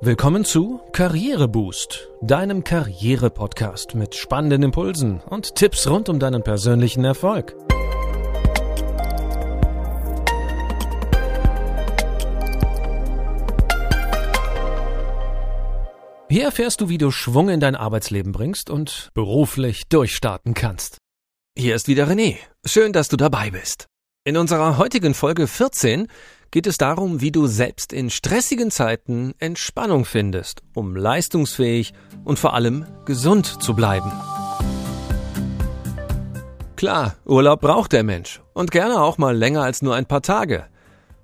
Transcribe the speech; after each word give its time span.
Willkommen 0.00 0.44
zu 0.44 0.80
Karriereboost, 0.92 2.08
deinem 2.22 2.62
Karriere-Podcast 2.62 3.96
mit 3.96 4.14
spannenden 4.14 4.62
Impulsen 4.62 5.20
und 5.28 5.56
Tipps 5.56 5.88
rund 5.88 6.08
um 6.08 6.20
deinen 6.20 6.44
persönlichen 6.44 7.04
Erfolg. 7.04 7.56
Hier 16.30 16.44
erfährst 16.44 16.80
du, 16.80 16.88
wie 16.88 16.98
du 16.98 17.10
Schwung 17.10 17.48
in 17.48 17.58
dein 17.58 17.74
Arbeitsleben 17.74 18.30
bringst 18.30 18.70
und 18.70 19.10
beruflich 19.14 19.88
durchstarten 19.88 20.54
kannst. 20.54 20.98
Hier 21.56 21.74
ist 21.74 21.88
wieder 21.88 22.06
René. 22.06 22.36
Schön, 22.64 22.92
dass 22.92 23.08
du 23.08 23.16
dabei 23.16 23.50
bist. 23.50 23.88
In 24.22 24.36
unserer 24.36 24.78
heutigen 24.78 25.14
Folge 25.14 25.48
14 25.48 26.06
geht 26.50 26.66
es 26.66 26.78
darum, 26.78 27.20
wie 27.20 27.30
du 27.30 27.46
selbst 27.46 27.92
in 27.92 28.10
stressigen 28.10 28.70
Zeiten 28.70 29.34
Entspannung 29.38 30.04
findest, 30.04 30.62
um 30.74 30.96
leistungsfähig 30.96 31.92
und 32.24 32.38
vor 32.38 32.54
allem 32.54 32.86
gesund 33.04 33.62
zu 33.62 33.74
bleiben. 33.74 34.12
Klar, 36.76 37.16
Urlaub 37.24 37.60
braucht 37.60 37.92
der 37.92 38.04
Mensch 38.04 38.40
und 38.54 38.70
gerne 38.70 39.02
auch 39.02 39.18
mal 39.18 39.36
länger 39.36 39.62
als 39.62 39.82
nur 39.82 39.94
ein 39.94 40.06
paar 40.06 40.22
Tage. 40.22 40.66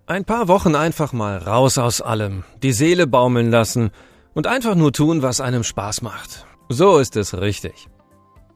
Ein 0.07 0.25
paar 0.25 0.49
Wochen 0.49 0.75
einfach 0.75 1.13
mal 1.13 1.39
raus 1.39 1.79
aus 1.79 2.01
allem, 2.01 2.45
die 2.63 2.73
Seele 2.73 3.07
baumeln 3.07 3.51
lassen 3.51 3.91
und 4.35 4.47
einfach 4.47 4.75
nur 4.75 4.93
tun, 4.93 5.23
was 5.23 5.41
einem 5.41 5.63
Spaß 5.63 6.03
macht. 6.03 6.45
So 6.69 6.99
ist 6.99 7.17
es 7.17 7.39
richtig. 7.39 7.89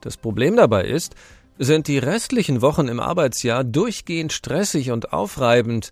Das 0.00 0.16
Problem 0.16 0.56
dabei 0.56 0.84
ist, 0.84 1.14
sind 1.58 1.88
die 1.88 1.98
restlichen 1.98 2.62
Wochen 2.62 2.88
im 2.88 3.00
Arbeitsjahr 3.00 3.64
durchgehend 3.64 4.32
stressig 4.32 4.90
und 4.90 5.12
aufreibend, 5.12 5.90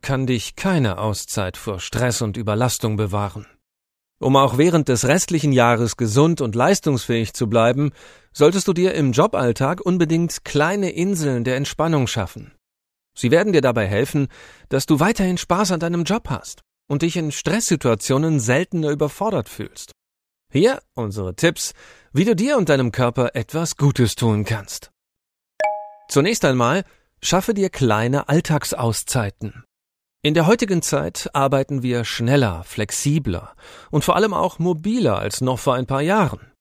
kann 0.00 0.26
dich 0.26 0.56
keine 0.56 0.98
Auszeit 0.98 1.56
vor 1.56 1.80
Stress 1.80 2.22
und 2.22 2.36
Überlastung 2.36 2.96
bewahren. 2.96 3.46
Um 4.20 4.34
auch 4.36 4.58
während 4.58 4.88
des 4.88 5.06
restlichen 5.06 5.52
Jahres 5.52 5.96
gesund 5.96 6.40
und 6.40 6.54
leistungsfähig 6.54 7.34
zu 7.34 7.48
bleiben, 7.48 7.92
solltest 8.32 8.66
du 8.66 8.72
dir 8.72 8.94
im 8.94 9.12
Joballtag 9.12 9.80
unbedingt 9.80 10.44
kleine 10.44 10.90
Inseln 10.90 11.44
der 11.44 11.56
Entspannung 11.56 12.06
schaffen. 12.06 12.52
Sie 13.16 13.30
werden 13.30 13.52
dir 13.52 13.60
dabei 13.60 13.86
helfen, 13.86 14.28
dass 14.68 14.86
du 14.86 15.00
weiterhin 15.00 15.38
Spaß 15.38 15.72
an 15.72 15.80
deinem 15.80 16.04
Job 16.04 16.30
hast 16.30 16.62
und 16.88 17.02
dich 17.02 17.16
in 17.16 17.30
Stresssituationen 17.30 18.40
seltener 18.40 18.90
überfordert 18.90 19.48
fühlst. 19.48 19.92
Hier 20.52 20.80
unsere 20.94 21.34
Tipps, 21.36 21.74
wie 22.12 22.24
du 22.24 22.34
dir 22.34 22.56
und 22.56 22.68
deinem 22.68 22.90
Körper 22.90 23.34
etwas 23.34 23.76
Gutes 23.76 24.14
tun 24.14 24.44
kannst. 24.44 24.90
Zunächst 26.08 26.44
einmal 26.44 26.84
schaffe 27.22 27.54
dir 27.54 27.70
kleine 27.70 28.28
Alltagsauszeiten. 28.28 29.64
In 30.28 30.34
der 30.34 30.46
heutigen 30.46 30.82
Zeit 30.82 31.30
arbeiten 31.32 31.82
wir 31.82 32.04
schneller, 32.04 32.62
flexibler 32.64 33.54
und 33.90 34.04
vor 34.04 34.14
allem 34.14 34.34
auch 34.34 34.58
mobiler 34.58 35.18
als 35.18 35.40
noch 35.40 35.58
vor 35.58 35.72
ein 35.72 35.86
paar 35.86 36.02
Jahren. 36.02 36.52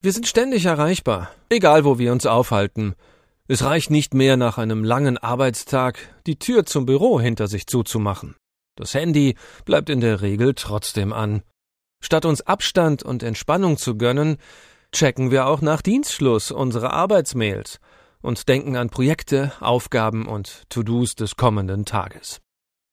Wir 0.00 0.12
sind 0.12 0.28
ständig 0.28 0.64
erreichbar, 0.64 1.32
egal 1.48 1.84
wo 1.84 1.98
wir 1.98 2.12
uns 2.12 2.24
aufhalten. 2.24 2.94
Es 3.48 3.64
reicht 3.64 3.90
nicht 3.90 4.14
mehr 4.14 4.36
nach 4.36 4.58
einem 4.58 4.84
langen 4.84 5.18
Arbeitstag, 5.18 5.98
die 6.28 6.38
Tür 6.38 6.66
zum 6.66 6.86
Büro 6.86 7.20
hinter 7.20 7.48
sich 7.48 7.66
zuzumachen. 7.66 8.36
Das 8.76 8.94
Handy 8.94 9.34
bleibt 9.64 9.90
in 9.90 10.00
der 10.00 10.22
Regel 10.22 10.54
trotzdem 10.54 11.12
an. 11.12 11.42
Statt 12.00 12.26
uns 12.26 12.42
Abstand 12.42 13.02
und 13.02 13.24
Entspannung 13.24 13.76
zu 13.76 13.98
gönnen, 13.98 14.36
checken 14.92 15.32
wir 15.32 15.48
auch 15.48 15.62
nach 15.62 15.82
Dienstschluss 15.82 16.52
unsere 16.52 16.92
Arbeitsmails 16.92 17.80
und 18.22 18.48
denken 18.48 18.76
an 18.76 18.88
Projekte, 18.88 19.50
Aufgaben 19.58 20.28
und 20.28 20.62
To-Dos 20.68 21.16
des 21.16 21.34
kommenden 21.34 21.86
Tages. 21.86 22.40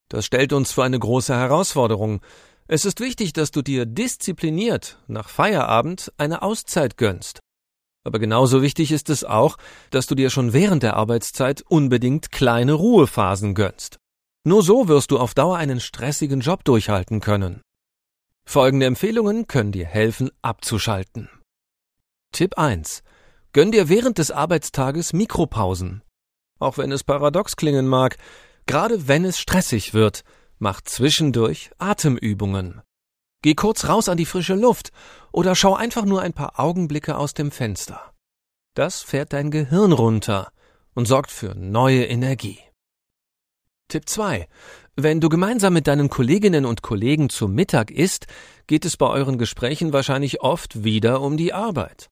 Das 0.08 0.26
stellt 0.26 0.52
uns 0.52 0.72
vor 0.72 0.84
eine 0.84 0.98
große 0.98 1.34
Herausforderung. 1.34 2.20
Es 2.66 2.84
ist 2.84 3.00
wichtig, 3.00 3.32
dass 3.32 3.50
du 3.50 3.62
dir 3.62 3.86
diszipliniert 3.86 4.98
nach 5.06 5.28
Feierabend 5.28 6.12
eine 6.18 6.42
Auszeit 6.42 6.96
gönnst. 6.96 7.40
Aber 8.04 8.18
genauso 8.18 8.62
wichtig 8.62 8.92
ist 8.92 9.08
es 9.08 9.24
auch, 9.24 9.56
dass 9.90 10.06
du 10.06 10.14
dir 10.14 10.30
schon 10.30 10.52
während 10.52 10.82
der 10.82 10.96
Arbeitszeit 10.96 11.62
unbedingt 11.68 12.30
kleine 12.30 12.74
Ruhephasen 12.74 13.54
gönnst. 13.54 13.98
Nur 14.46 14.62
so 14.62 14.88
wirst 14.88 15.10
du 15.10 15.18
auf 15.18 15.32
Dauer 15.32 15.56
einen 15.56 15.80
stressigen 15.80 16.40
Job 16.40 16.64
durchhalten 16.64 17.20
können. 17.20 17.62
Folgende 18.46 18.84
Empfehlungen 18.84 19.46
können 19.46 19.72
dir 19.72 19.86
helfen, 19.86 20.30
abzuschalten. 20.42 21.30
Tipp 22.32 22.58
1. 22.58 23.02
Gönn 23.52 23.72
dir 23.72 23.88
während 23.88 24.18
des 24.18 24.30
Arbeitstages 24.30 25.14
Mikropausen. 25.14 26.02
Auch 26.58 26.76
wenn 26.76 26.92
es 26.92 27.04
paradox 27.04 27.56
klingen 27.56 27.86
mag, 27.86 28.18
Gerade 28.66 29.08
wenn 29.08 29.24
es 29.24 29.38
stressig 29.38 29.94
wird, 29.94 30.24
mach 30.58 30.80
zwischendurch 30.80 31.70
Atemübungen. 31.78 32.82
Geh 33.42 33.54
kurz 33.54 33.86
raus 33.88 34.08
an 34.08 34.16
die 34.16 34.24
frische 34.24 34.54
Luft 34.54 34.90
oder 35.30 35.54
schau 35.54 35.74
einfach 35.74 36.04
nur 36.04 36.22
ein 36.22 36.32
paar 36.32 36.58
Augenblicke 36.58 37.16
aus 37.16 37.34
dem 37.34 37.50
Fenster. 37.50 38.12
Das 38.74 39.02
fährt 39.02 39.32
dein 39.32 39.50
Gehirn 39.50 39.92
runter 39.92 40.50
und 40.94 41.06
sorgt 41.06 41.30
für 41.30 41.54
neue 41.54 42.06
Energie. 42.06 42.58
Tipp 43.88 44.08
2. 44.08 44.48
Wenn 44.96 45.20
du 45.20 45.28
gemeinsam 45.28 45.74
mit 45.74 45.86
deinen 45.86 46.08
Kolleginnen 46.08 46.64
und 46.64 46.82
Kollegen 46.82 47.28
zum 47.28 47.54
Mittag 47.54 47.90
isst, 47.90 48.26
geht 48.66 48.84
es 48.84 48.96
bei 48.96 49.08
euren 49.08 49.38
Gesprächen 49.38 49.92
wahrscheinlich 49.92 50.40
oft 50.40 50.84
wieder 50.84 51.20
um 51.20 51.36
die 51.36 51.52
Arbeit. 51.52 52.08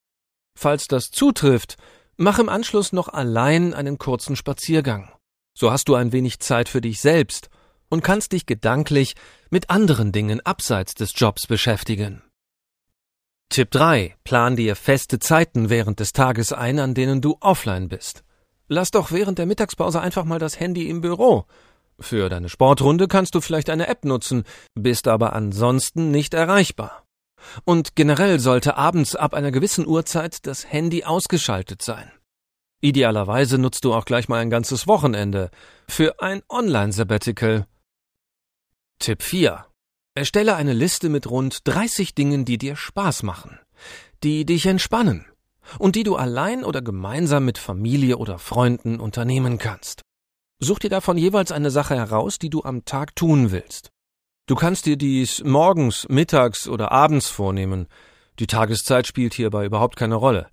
Falls 0.55 0.85
das 0.85 1.09
zutrifft, 1.09 1.77
mach 2.15 2.39
im 2.39 2.49
Anschluss 2.49 2.93
noch 2.93 3.07
allein 3.07 3.73
einen 3.73 3.97
kurzen 3.97 4.35
Spaziergang. 4.35 5.11
So 5.53 5.71
hast 5.71 5.87
du 5.87 5.95
ein 5.95 6.11
wenig 6.11 6.39
Zeit 6.39 6.69
für 6.69 6.81
dich 6.81 6.99
selbst 6.99 7.49
und 7.89 8.03
kannst 8.03 8.31
dich 8.31 8.45
gedanklich 8.45 9.15
mit 9.49 9.69
anderen 9.69 10.11
Dingen 10.11 10.41
abseits 10.41 10.95
des 10.95 11.13
Jobs 11.15 11.47
beschäftigen. 11.47 12.23
Tipp 13.49 13.69
3. 13.69 14.15
Plan 14.23 14.55
dir 14.55 14.75
feste 14.75 15.19
Zeiten 15.19 15.69
während 15.69 15.99
des 15.99 16.11
Tages 16.11 16.53
ein, 16.53 16.79
an 16.79 16.95
denen 16.95 17.21
du 17.21 17.37
offline 17.39 17.87
bist. 17.87 18.23
Lass 18.67 18.89
doch 18.89 19.11
während 19.11 19.37
der 19.37 19.45
Mittagspause 19.45 20.01
einfach 20.01 20.23
mal 20.23 20.39
das 20.39 20.59
Handy 20.59 20.89
im 20.89 21.01
Büro. 21.01 21.45
Für 21.99 22.29
deine 22.29 22.49
Sportrunde 22.49 23.07
kannst 23.07 23.35
du 23.35 23.41
vielleicht 23.41 23.69
eine 23.69 23.87
App 23.87 24.05
nutzen, 24.05 24.45
bist 24.73 25.07
aber 25.07 25.33
ansonsten 25.33 26.09
nicht 26.09 26.33
erreichbar. 26.33 27.03
Und 27.65 27.95
generell 27.95 28.39
sollte 28.39 28.77
abends 28.77 29.15
ab 29.15 29.35
einer 29.35 29.51
gewissen 29.51 29.85
Uhrzeit 29.85 30.47
das 30.47 30.71
Handy 30.71 31.03
ausgeschaltet 31.03 31.83
sein. 31.83 32.11
Idealerweise 32.83 33.57
nutzt 33.59 33.85
du 33.85 33.93
auch 33.93 34.03
gleich 34.03 34.27
mal 34.27 34.39
ein 34.39 34.49
ganzes 34.49 34.87
Wochenende 34.87 35.51
für 35.87 36.19
ein 36.19 36.41
Online-Sabbatical. 36.49 37.65
Tipp 38.99 39.23
4. 39.23 39.65
Erstelle 40.15 40.57
eine 40.57 40.73
Liste 40.73 41.07
mit 41.07 41.29
rund 41.29 41.65
30 41.65 42.13
Dingen, 42.13 42.43
die 42.43 42.57
dir 42.57 42.75
Spaß 42.75 43.23
machen, 43.23 43.57
die 44.21 44.45
dich 44.45 44.65
entspannen 44.65 45.25
und 45.79 45.95
die 45.95 46.03
du 46.03 46.17
allein 46.17 46.65
oder 46.65 46.81
gemeinsam 46.81 47.45
mit 47.45 47.57
Familie 47.57 48.17
oder 48.17 48.37
Freunden 48.37 48.99
unternehmen 48.99 49.59
kannst. 49.59 50.01
Such 50.59 50.79
dir 50.79 50.89
davon 50.89 51.17
jeweils 51.17 51.53
eine 51.53 51.71
Sache 51.71 51.95
heraus, 51.95 52.37
die 52.37 52.49
du 52.49 52.63
am 52.63 52.83
Tag 52.83 53.15
tun 53.15 53.51
willst. 53.51 53.91
Du 54.45 54.55
kannst 54.55 54.87
dir 54.87 54.97
dies 54.97 55.41
morgens, 55.45 56.05
mittags 56.09 56.67
oder 56.67 56.91
abends 56.91 57.29
vornehmen. 57.29 57.87
Die 58.39 58.47
Tageszeit 58.47 59.07
spielt 59.07 59.33
hierbei 59.35 59.65
überhaupt 59.65 59.95
keine 59.95 60.15
Rolle. 60.15 60.49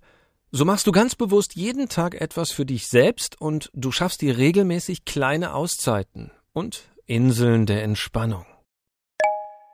So 0.53 0.65
machst 0.65 0.85
du 0.85 0.91
ganz 0.91 1.15
bewusst 1.15 1.55
jeden 1.55 1.87
Tag 1.87 2.19
etwas 2.19 2.51
für 2.51 2.65
dich 2.65 2.89
selbst 2.89 3.39
und 3.39 3.71
du 3.73 3.93
schaffst 3.93 4.19
dir 4.19 4.37
regelmäßig 4.37 5.05
kleine 5.05 5.53
Auszeiten 5.53 6.31
und 6.51 6.83
Inseln 7.05 7.65
der 7.65 7.83
Entspannung. 7.83 8.45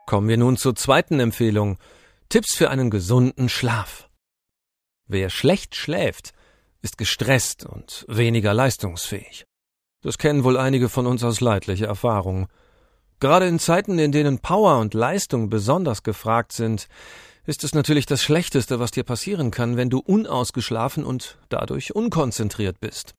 Kommen 0.06 0.28
wir 0.28 0.36
nun 0.36 0.56
zur 0.56 0.76
zweiten 0.76 1.18
Empfehlung. 1.18 1.78
Tipps 2.28 2.54
für 2.54 2.70
einen 2.70 2.90
gesunden 2.90 3.48
Schlaf. 3.48 4.08
Wer 5.08 5.30
schlecht 5.30 5.74
schläft, 5.74 6.32
ist 6.80 6.96
gestresst 6.96 7.66
und 7.66 8.04
weniger 8.06 8.54
leistungsfähig. 8.54 9.46
Das 10.02 10.16
kennen 10.16 10.44
wohl 10.44 10.56
einige 10.56 10.88
von 10.88 11.08
uns 11.08 11.24
aus 11.24 11.40
leidlicher 11.40 11.88
Erfahrung. 11.88 12.46
Gerade 13.18 13.48
in 13.48 13.58
Zeiten, 13.58 13.98
in 13.98 14.12
denen 14.12 14.38
Power 14.38 14.78
und 14.78 14.94
Leistung 14.94 15.50
besonders 15.50 16.04
gefragt 16.04 16.52
sind, 16.52 16.88
ist 17.48 17.64
es 17.64 17.74
natürlich 17.74 18.04
das 18.04 18.22
Schlechteste, 18.22 18.78
was 18.78 18.90
dir 18.90 19.04
passieren 19.04 19.50
kann, 19.50 19.78
wenn 19.78 19.88
du 19.88 20.00
unausgeschlafen 20.00 21.02
und 21.02 21.38
dadurch 21.48 21.94
unkonzentriert 21.94 22.78
bist. 22.78 23.14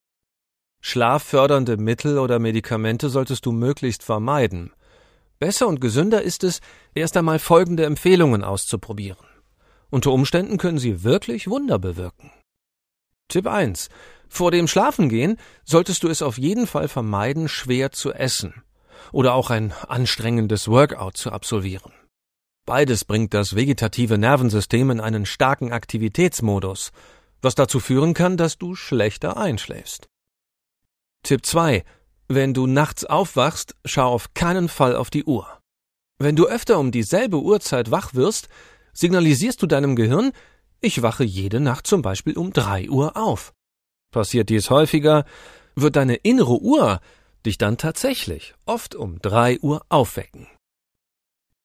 Schlaffördernde 0.80 1.76
Mittel 1.76 2.16
oder 2.16 2.38
Medikamente 2.38 3.10
solltest 3.10 3.44
du 3.44 3.50
möglichst 3.50 4.04
vermeiden. 4.04 4.72
Besser 5.40 5.66
und 5.66 5.80
gesünder 5.80 6.22
ist 6.22 6.44
es, 6.44 6.60
erst 6.94 7.16
einmal 7.16 7.40
folgende 7.40 7.84
Empfehlungen 7.84 8.44
auszuprobieren. 8.44 9.26
Unter 9.90 10.12
Umständen 10.12 10.58
können 10.58 10.78
sie 10.78 11.02
wirklich 11.02 11.48
Wunder 11.48 11.80
bewirken. 11.80 12.30
Tipp 13.26 13.48
1. 13.48 13.88
Vor 14.28 14.52
dem 14.52 14.68
Schlafengehen 14.68 15.38
solltest 15.64 16.04
du 16.04 16.08
es 16.08 16.22
auf 16.22 16.38
jeden 16.38 16.68
Fall 16.68 16.86
vermeiden, 16.86 17.48
schwer 17.48 17.90
zu 17.90 18.12
essen 18.12 18.62
oder 19.10 19.34
auch 19.34 19.50
ein 19.50 19.72
anstrengendes 19.88 20.68
Workout 20.68 21.16
zu 21.16 21.32
absolvieren. 21.32 21.92
Beides 22.66 23.04
bringt 23.04 23.34
das 23.34 23.56
vegetative 23.56 24.18
Nervensystem 24.18 24.90
in 24.90 25.00
einen 25.00 25.26
starken 25.26 25.72
Aktivitätsmodus, 25.72 26.92
was 27.42 27.54
dazu 27.54 27.80
führen 27.80 28.14
kann, 28.14 28.36
dass 28.36 28.58
du 28.58 28.74
schlechter 28.74 29.36
einschläfst. 29.36 30.08
Tipp 31.22 31.44
2. 31.44 31.84
Wenn 32.28 32.54
du 32.54 32.66
nachts 32.66 33.04
aufwachst, 33.04 33.74
schau 33.84 34.12
auf 34.12 34.34
keinen 34.34 34.68
Fall 34.68 34.94
auf 34.94 35.10
die 35.10 35.24
Uhr. 35.24 35.58
Wenn 36.18 36.36
du 36.36 36.46
öfter 36.46 36.78
um 36.78 36.92
dieselbe 36.92 37.40
Uhrzeit 37.40 37.90
wach 37.90 38.14
wirst, 38.14 38.48
signalisierst 38.92 39.60
du 39.62 39.66
deinem 39.66 39.96
Gehirn, 39.96 40.32
ich 40.80 41.02
wache 41.02 41.24
jede 41.24 41.60
Nacht 41.60 41.86
zum 41.86 42.02
Beispiel 42.02 42.36
um 42.36 42.52
drei 42.52 42.88
Uhr 42.88 43.16
auf. 43.16 43.52
Passiert 44.12 44.48
dies 44.48 44.70
häufiger, 44.70 45.24
wird 45.74 45.96
deine 45.96 46.16
innere 46.16 46.60
Uhr 46.60 47.00
dich 47.46 47.58
dann 47.58 47.78
tatsächlich 47.78 48.54
oft 48.66 48.94
um 48.94 49.20
drei 49.20 49.58
Uhr 49.60 49.82
aufwecken. 49.88 50.46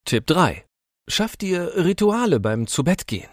Tipp 0.06 0.28
3. 0.28 0.66
Schaff 1.08 1.38
dir 1.38 1.74
Rituale 1.76 2.40
beim 2.40 2.66
Zubettgehen. 2.66 3.30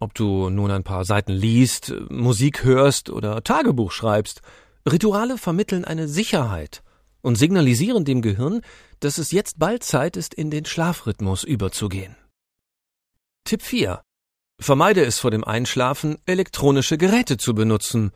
Ob 0.00 0.14
du 0.14 0.50
nun 0.50 0.72
ein 0.72 0.82
paar 0.82 1.04
Seiten 1.04 1.32
liest, 1.32 1.94
Musik 2.10 2.64
hörst 2.64 3.08
oder 3.08 3.44
Tagebuch 3.44 3.92
schreibst, 3.92 4.42
Rituale 4.90 5.38
vermitteln 5.38 5.84
eine 5.84 6.08
Sicherheit 6.08 6.82
und 7.22 7.36
signalisieren 7.36 8.04
dem 8.04 8.20
Gehirn, 8.20 8.62
dass 8.98 9.18
es 9.18 9.30
jetzt 9.30 9.60
bald 9.60 9.84
Zeit 9.84 10.16
ist, 10.16 10.34
in 10.34 10.50
den 10.50 10.64
Schlafrhythmus 10.64 11.44
überzugehen. 11.44 12.16
Tipp 13.44 13.62
4. 13.62 14.02
Vermeide 14.60 15.04
es 15.04 15.20
vor 15.20 15.30
dem 15.30 15.44
Einschlafen, 15.44 16.18
elektronische 16.26 16.98
Geräte 16.98 17.36
zu 17.36 17.54
benutzen. 17.54 18.10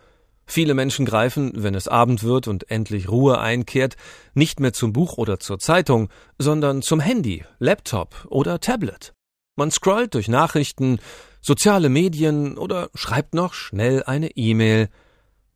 Viele 0.51 0.73
Menschen 0.73 1.05
greifen, 1.05 1.53
wenn 1.57 1.75
es 1.75 1.89
Abend 1.89 2.23
wird 2.23 2.49
und 2.49 2.71
endlich 2.71 3.11
Ruhe 3.11 3.39
einkehrt, 3.39 3.97
nicht 4.33 4.61
mehr 4.61 4.73
zum 4.73 4.95
Buch 4.95 5.19
oder 5.19 5.39
zur 5.39 5.59
Zeitung, 5.59 6.09
sondern 6.39 6.81
zum 6.81 7.01
Handy, 7.01 7.45
Laptop 7.59 8.27
oder 8.31 8.59
Tablet. 8.59 9.13
Man 9.57 9.71
scrollt 9.71 10.15
durch 10.15 10.27
Nachrichten, 10.27 11.01
soziale 11.43 11.91
Medien 11.91 12.57
oder 12.57 12.89
schreibt 12.95 13.35
noch 13.35 13.53
schnell 13.53 14.03
eine 14.05 14.31
E-Mail. 14.37 14.89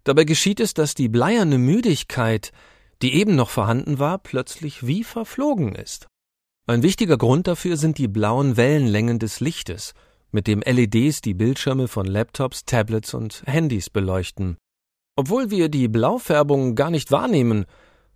Dabei 0.05 0.25
geschieht 0.25 0.61
es, 0.61 0.75
dass 0.75 0.95
die 0.95 1.09
bleierne 1.09 1.57
Müdigkeit, 1.57 2.53
die 3.01 3.15
eben 3.15 3.35
noch 3.35 3.49
vorhanden 3.49 3.99
war, 3.99 4.19
plötzlich 4.19 4.87
wie 4.87 5.05
verflogen 5.05 5.75
ist. 5.75 6.07
Ein 6.67 6.83
wichtiger 6.83 7.17
Grund 7.17 7.47
dafür 7.47 7.79
sind 7.79 7.97
die 7.97 8.09
blauen 8.09 8.59
Wellenlängen 8.59 9.19
des 9.19 9.41
Lichtes, 9.41 9.95
mit 10.33 10.47
dem 10.47 10.61
LEDs 10.61 11.23
die 11.23 11.35
Bildschirme 11.35 11.89
von 11.89 12.05
Laptops, 12.05 12.67
Tablets 12.67 13.15
und 13.15 13.43
Handys 13.47 13.89
beleuchten. 13.89 14.59
Obwohl 15.17 15.51
wir 15.51 15.69
die 15.69 15.89
Blaufärbung 15.89 16.75
gar 16.75 16.91
nicht 16.91 17.11
wahrnehmen 17.11 17.67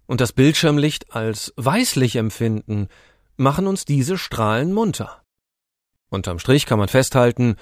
und 0.07 0.21
das 0.21 0.33
Bildschirmlicht 0.33 1.15
als 1.15 1.53
weißlich 1.57 2.17
empfinden, 2.17 2.89
machen 3.37 3.67
uns 3.67 3.85
diese 3.85 4.17
Strahlen 4.17 4.73
munter. 4.73 5.23
Unterm 6.09 6.39
Strich 6.39 6.65
kann 6.67 6.79
man 6.79 6.89
festhalten, 6.89 7.57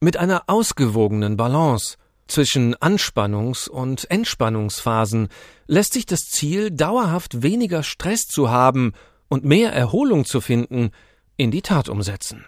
mit 0.00 0.16
einer 0.16 0.44
ausgewogenen 0.46 1.36
Balance 1.36 1.96
zwischen 2.28 2.76
Anspannungs- 2.76 3.68
und 3.68 4.10
Entspannungsphasen 4.10 5.28
lässt 5.66 5.94
sich 5.94 6.06
das 6.06 6.20
Ziel, 6.20 6.70
dauerhaft 6.70 7.42
weniger 7.42 7.82
Stress 7.82 8.26
zu 8.26 8.50
haben 8.50 8.92
und 9.28 9.44
mehr 9.44 9.72
Erholung 9.72 10.24
zu 10.24 10.40
finden, 10.40 10.90
in 11.36 11.50
die 11.50 11.62
Tat 11.62 11.88
umsetzen. 11.88 12.44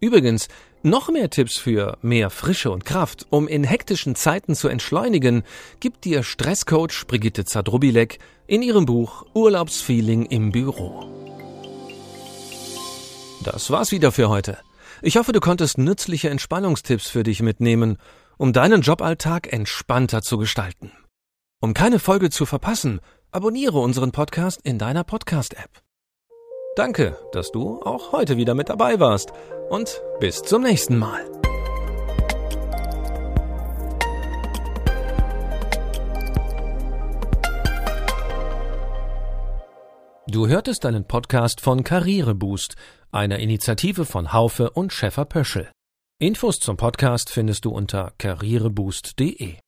Übrigens, 0.00 0.48
noch 0.84 1.08
mehr 1.08 1.30
Tipps 1.30 1.56
für 1.56 1.98
mehr 2.02 2.30
Frische 2.30 2.70
und 2.70 2.84
Kraft, 2.84 3.26
um 3.30 3.48
in 3.48 3.64
hektischen 3.64 4.14
Zeiten 4.14 4.54
zu 4.54 4.68
entschleunigen, 4.68 5.42
gibt 5.80 6.04
dir 6.04 6.22
Stresscoach 6.22 7.06
Brigitte 7.06 7.44
Zadrubilek 7.44 8.18
in 8.46 8.62
ihrem 8.62 8.86
Buch 8.86 9.26
Urlaubsfeeling 9.34 10.26
im 10.26 10.52
Büro. 10.52 11.04
Das 13.42 13.70
war's 13.70 13.92
wieder 13.92 14.12
für 14.12 14.28
heute. 14.28 14.58
Ich 15.02 15.16
hoffe, 15.16 15.32
du 15.32 15.40
konntest 15.40 15.76
nützliche 15.76 16.30
Entspannungstipps 16.30 17.08
für 17.08 17.22
dich 17.22 17.42
mitnehmen, 17.42 17.98
um 18.38 18.52
deinen 18.52 18.80
Joballtag 18.80 19.52
entspannter 19.52 20.22
zu 20.22 20.38
gestalten. 20.38 20.92
Um 21.60 21.74
keine 21.74 21.98
Folge 21.98 22.30
zu 22.30 22.46
verpassen, 22.46 23.00
abonniere 23.30 23.78
unseren 23.78 24.12
Podcast 24.12 24.60
in 24.62 24.78
deiner 24.78 25.04
Podcast-App. 25.04 25.83
Danke, 26.76 27.16
dass 27.30 27.52
du 27.52 27.80
auch 27.82 28.10
heute 28.10 28.36
wieder 28.36 28.54
mit 28.54 28.68
dabei 28.68 28.98
warst 28.98 29.32
und 29.70 30.02
bis 30.18 30.42
zum 30.42 30.62
nächsten 30.62 30.98
Mal. 30.98 31.24
Du 40.26 40.48
hörtest 40.48 40.84
einen 40.84 41.06
Podcast 41.06 41.60
von 41.60 41.84
Karriereboost, 41.84 42.74
einer 43.12 43.38
Initiative 43.38 44.04
von 44.04 44.32
Haufe 44.32 44.70
und 44.70 44.92
Schäfer 44.92 45.26
Pöschel. 45.26 45.70
Infos 46.18 46.58
zum 46.58 46.76
Podcast 46.76 47.30
findest 47.30 47.66
du 47.66 47.70
unter 47.70 48.12
karriereboost.de. 48.18 49.58